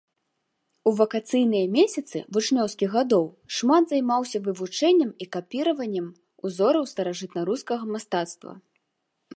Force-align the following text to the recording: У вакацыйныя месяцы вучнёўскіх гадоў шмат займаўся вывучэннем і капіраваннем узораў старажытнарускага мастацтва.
У 0.91 0.93
вакацыйныя 0.99 1.65
месяцы 1.75 2.17
вучнёўскіх 2.37 2.89
гадоў 2.95 3.25
шмат 3.59 3.83
займаўся 3.93 4.37
вывучэннем 4.49 5.11
і 5.25 5.29
капіраваннем 5.37 6.07
узораў 6.49 6.83
старажытнарускага 6.95 7.83
мастацтва. 7.97 8.51